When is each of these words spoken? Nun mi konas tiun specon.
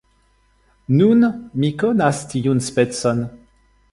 Nun 1.01 1.27
mi 1.63 1.69
konas 1.83 2.23
tiun 2.33 2.65
specon. 2.71 3.21